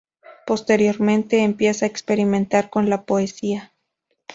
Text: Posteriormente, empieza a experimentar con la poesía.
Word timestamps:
Posteriormente, 0.47 1.43
empieza 1.43 1.85
a 1.85 1.87
experimentar 1.87 2.71
con 2.71 2.89
la 2.89 3.03
poesía. 3.05 3.71